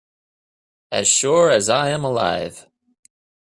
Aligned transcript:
As 0.91 1.07
sure 1.07 1.51
as 1.51 1.69
I 1.69 1.89
am 1.91 2.03
alive. 2.03 2.65